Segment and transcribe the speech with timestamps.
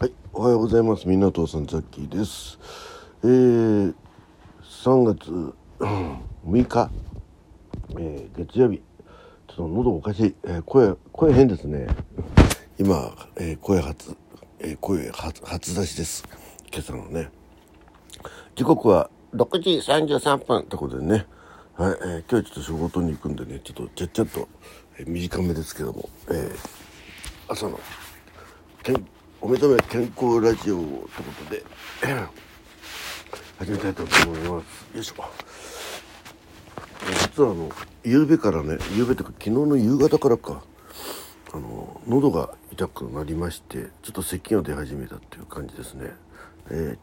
[0.00, 1.06] はい、おはようございます。
[1.06, 2.58] 港さんザッキーです。
[3.22, 3.94] えー、
[4.62, 6.90] 3月6日、
[7.98, 8.78] えー月曜日。
[8.78, 10.34] ちょっと喉おかしい。
[10.44, 11.86] えー声、声変ですね。
[12.78, 14.16] 今、えー声初、
[14.60, 16.24] えー声初、初出しです。
[16.72, 17.28] 今朝のね。
[18.56, 21.26] 時刻は6時33分ってことでね。
[21.76, 24.48] はい、えー今日はちょっと仕事に行くんでね、ちょっとちゃっちゃっと、
[24.98, 26.56] えー短めですけども、えー
[27.48, 27.78] 朝の
[28.82, 29.06] けん
[29.42, 31.08] お目覚め健康ラジオというこ
[31.46, 31.64] とで
[33.58, 34.94] 始めたいと思います。
[34.94, 35.24] よいしょ。
[37.22, 37.70] 実はあの
[38.04, 40.62] 夕べからね夕べというか昨日の夕方からか
[41.54, 46.10] あの喉が痛くなりましてちょっと咳が出始めたっていう感じですね。
[46.70, 46.98] え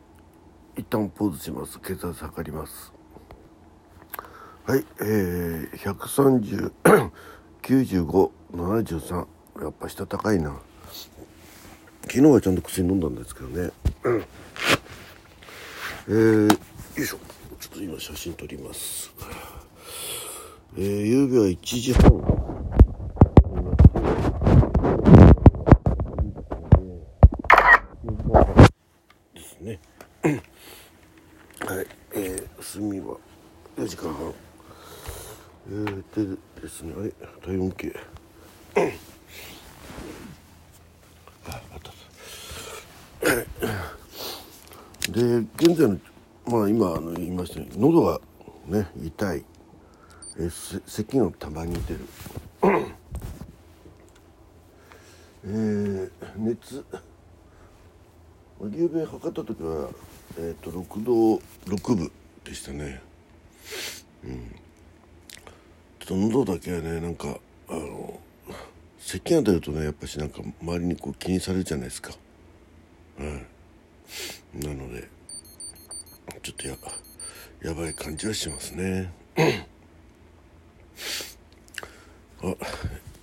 [0.75, 1.80] ー、一旦ポーズします。
[1.80, 2.94] 血圧測ります。
[4.67, 6.72] はいえー、130
[7.63, 9.16] 95 73
[9.63, 10.55] やっぱ下高いな
[12.09, 13.70] 昨日はちゃんと薬飲んだんですけどね、
[14.03, 14.25] うん。
[16.08, 16.58] えー、よ
[16.97, 17.17] いしょ。
[17.59, 19.11] ちょっと今写真撮ります。
[20.78, 22.09] えー、夕べは1時半。
[29.33, 29.41] で。
[29.41, 29.80] すね。
[30.23, 31.88] はい。
[32.13, 33.17] えー、休みは
[33.75, 34.33] 4時間半。
[35.69, 37.11] えー、でですねあれ
[37.45, 37.94] 体温計
[45.17, 45.97] で現在の
[46.45, 48.21] まあ今あの言いましたように喉が
[48.67, 49.43] ね痛い、
[50.39, 52.01] えせ咳がたまに出る。
[55.43, 56.85] えー、熱。
[58.71, 59.89] 夕べ測った時は、
[60.38, 62.11] えー、と6度6分
[62.43, 63.01] でしたね。
[64.23, 64.55] うん。
[65.99, 68.19] ちょっと喉だけはねなんかあの
[68.99, 72.11] 咳が出るとねやっぱしなんか周りにこう気にされるじゃないですか。
[73.17, 73.56] はい
[74.53, 75.08] なので
[76.41, 76.75] ちょっとや
[77.61, 79.11] やばい感じはしますね。
[79.38, 79.41] あ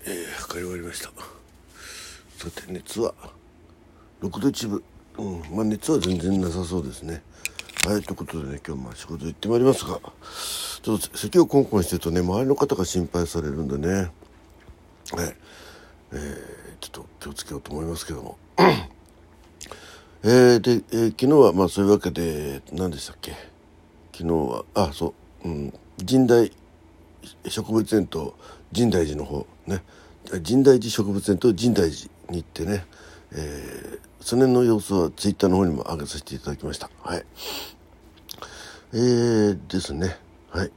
[0.06, 1.10] えー、測り終わりました。
[2.36, 3.14] さて熱は
[4.20, 4.82] 6度1分
[5.18, 7.22] うんまあ熱は全然なさそうですね。
[7.86, 10.00] はいということでね今日も仕事行ってまいりますが
[10.82, 14.10] ちょっと咳をコンコンしてるとね周りの方が心配されるんでね。
[15.12, 15.36] はい
[16.12, 18.38] えー、ちょっと気をつけようと思いますけども。
[20.26, 23.32] えー、で、えー昨日はまあそういうわけで何でしたっけ？
[24.12, 25.12] 昨日はあそ
[25.44, 25.74] う、うん、
[26.08, 26.50] 神代
[27.46, 28.34] 植物園と
[28.72, 29.82] 深大寺の方ね。
[30.42, 32.86] 深大寺植物園と深大寺に行ってね、
[33.32, 36.88] えーその辺の様子はツイッターの方にも上げさせていただきました。
[37.02, 37.26] はい。
[38.94, 40.16] えー、ですね。
[40.48, 40.70] はい。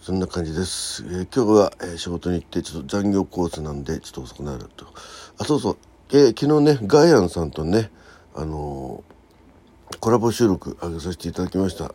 [0.00, 4.86] そんな感じです、えー今日は、えー仕事に行ってちょっと残業コースなんでちょっと遅くなると。
[5.38, 5.78] あそうそう、
[6.10, 7.90] えー昨日ねガイアンさんとね
[8.38, 9.02] あの
[9.98, 11.92] コラボ収録上げさせていただきました、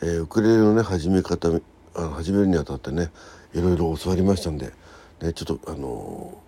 [0.00, 1.48] えーウクレレのね始め方
[1.96, 3.10] あの始めるにあたってね
[3.52, 4.72] いろいろ教わりましたんで、
[5.20, 6.38] ね、ちょっとあの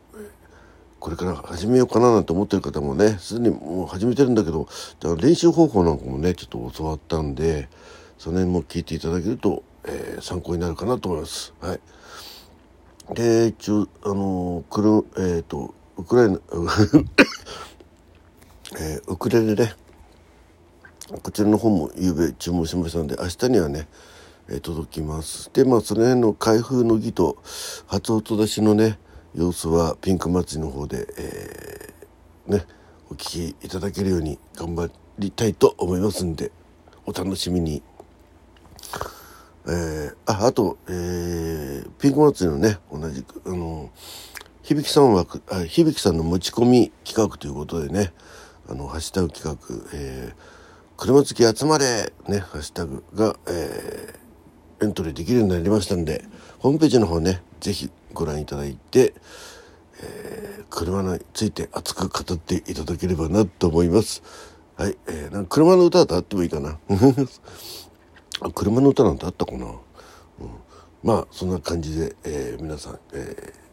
[1.00, 4.68] これから始めようかななんて思ってる方もねすでにもう始めてるんだけど
[5.00, 7.68] だ練習方法なんかもねちょっと教わったんで
[8.18, 11.52] その辺も聞いていただけると、えー参考になるかなと思います。
[11.60, 11.80] はい
[13.14, 14.80] で一応あのーく
[15.18, 16.38] るえっ、とウクライナ
[18.76, 19.74] えーウクレレね
[21.22, 23.88] こちらの方も夕べ注文しましたので明日にはね、
[24.48, 27.38] えー届きますでまあその辺の開封の儀と
[27.86, 28.98] 初音出しのね
[29.34, 32.64] 様子はピンク祭りの方で、えーね
[33.10, 36.50] お聞きいただけるように頑張りたいと思いますんで
[37.06, 37.82] お楽しみに。
[39.66, 43.90] えーああと、えーピンク祭りのね同じくあの
[44.62, 48.12] 響さん枠あ響さんの持ち込み企画ということでね
[48.68, 50.64] あのハッシュタグ企画、えー
[50.96, 56.24] 車好き集まれねハッシュタグが、えーエントリーできるようになりましたんで
[56.58, 59.14] ホームページの方ねぜひご覧いただいて、
[60.02, 64.22] えー車について熱く語っていただければなと思います。
[64.76, 66.78] はい、えーなんか車の歌だとあってもいいかな。
[68.54, 69.74] 車の歌なんてあったかな、うん、
[71.02, 73.63] まあそんな感じで、えー皆さん、えー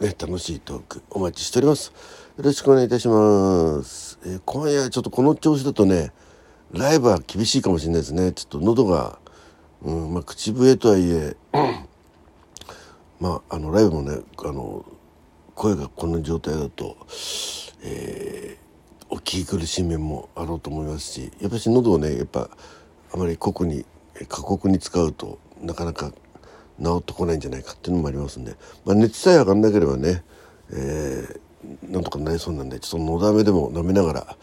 [0.00, 1.90] ね、楽しいトークお待ちしております。
[2.36, 6.12] よろしくお願いいたします、えー今夜ちょっとこの調子だとね
[6.70, 8.32] ライブは厳しいかもしれないですね。
[8.32, 9.18] ちょっと喉が、
[9.80, 11.36] うんまあ、口笛とはいえ
[13.20, 14.84] まああのライブもねあの
[15.54, 16.98] 声がこんな状態だと、
[17.82, 18.66] えー
[19.08, 22.50] お聞き苦しい面もあろうと思いますしやっぱし喉をねやっぱ
[23.14, 23.86] あまり酷に
[24.28, 26.12] 過酷に使うとなかなか
[26.82, 30.22] 治ってこないんじゃないかっていうのもありますんで、まあ、熱さえ上がんなければね、
[30.70, 31.40] えー
[31.88, 34.36] なんとかなりそうなんでちょっとのだめでも舐めながら、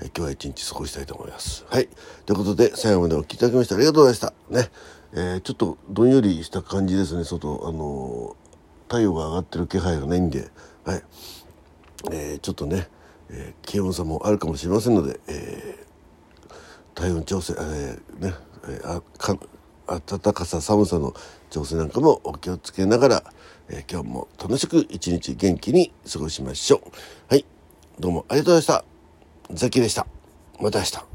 [0.00, 1.66] え今日は一日過ごしたいと思います。
[1.68, 1.88] はい。
[2.24, 4.32] ということで最後までお聴きいただきましてありがとうございました。
[4.50, 4.70] ね。
[5.12, 7.24] えー、ちょっとどんよりした感じですね。
[7.24, 8.36] 外あの
[8.88, 10.50] 太陽が上がってる気配がないんで。
[10.84, 11.02] はい、
[12.12, 12.88] えー、ちょっとね、
[13.28, 16.54] えー、気温差もあるかもしれませんので、えー、
[16.94, 18.34] 体温調整、えー、ね、
[18.68, 19.36] えー、あか
[19.98, 21.14] 暖かさ寒さの
[21.50, 23.24] 調整なんかもお気をつけながら、
[23.68, 26.90] えー、今日も楽しく一日元気に過ごしましょう。
[27.28, 27.44] はい。
[27.98, 28.84] どうもありがとうございまし
[29.50, 29.54] た。
[29.54, 30.06] ザキでした。
[30.60, 31.09] また明日。